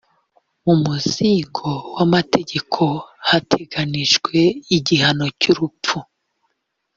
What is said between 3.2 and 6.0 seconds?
hateganijwe igihano cy’urupfu